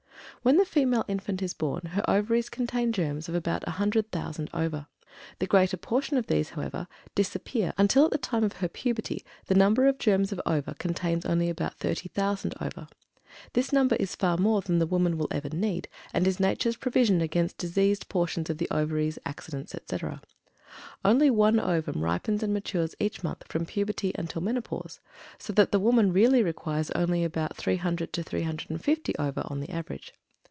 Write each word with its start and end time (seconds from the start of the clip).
When 0.43 0.57
the 0.57 0.65
female 0.65 1.05
infant 1.07 1.43
is 1.43 1.53
born, 1.53 1.85
her 1.91 2.03
Ovaries 2.09 2.49
contain 2.49 2.87
the 2.89 2.95
germs 2.95 3.29
of 3.29 3.35
about 3.35 3.63
100,000 3.67 4.49
ova. 4.55 4.87
The 5.37 5.45
greater 5.45 5.77
portion 5.77 6.17
of 6.17 6.25
these, 6.25 6.49
however, 6.49 6.87
disappear, 7.13 7.75
until 7.77 8.05
at 8.05 8.09
the 8.11 8.17
time 8.17 8.43
of 8.43 8.53
her 8.53 8.67
puberty 8.67 9.23
the 9.45 9.53
number 9.53 9.85
of 9.85 9.99
germs 9.99 10.31
of 10.31 10.41
ova 10.47 10.73
contains 10.79 11.27
only 11.27 11.47
about 11.47 11.75
30,000 11.77 12.55
ova. 12.59 12.89
This 13.53 13.71
number 13.71 13.95
is 13.97 14.15
far 14.15 14.35
more 14.37 14.61
than 14.61 14.79
the 14.79 14.87
woman 14.87 15.15
will 15.19 15.27
ever 15.29 15.49
need, 15.49 15.87
and 16.11 16.25
is 16.25 16.39
Nature's 16.39 16.75
provision 16.75 17.21
against 17.21 17.59
diseased 17.59 18.09
portions 18.09 18.49
of 18.49 18.57
the 18.57 18.67
Ovaries, 18.71 19.19
accidents, 19.27 19.75
etc. 19.75 20.23
Only 21.05 21.29
one 21.29 21.59
ovum 21.59 22.01
ripens 22.03 22.41
and 22.41 22.51
matures 22.51 22.95
each 22.99 23.23
month 23.23 23.43
from 23.47 23.67
puberty 23.67 24.11
until 24.15 24.41
menopause, 24.41 25.01
so 25.37 25.53
that 25.53 25.71
the 25.71 25.79
woman 25.79 26.11
really 26.11 26.41
requires 26.41 26.89
only 26.91 27.23
about 27.23 27.55
300 27.57 28.11
to 28.13 28.23
350 28.23 29.13
ova 29.19 29.43
on 29.43 29.59
the 29.59 29.69
average. 29.69 30.15